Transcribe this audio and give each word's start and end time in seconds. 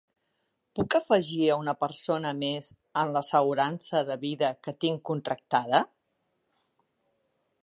Puc 0.77 0.95
afegir 0.99 1.41
a 1.47 1.57
una 1.63 1.75
persona 1.83 2.31
més 2.39 2.71
en 3.03 3.13
l'assegurança 3.19 4.03
de 4.11 4.19
vida 4.27 4.53
que 4.65 4.77
tinc 4.87 5.07
contractada? 5.11 5.87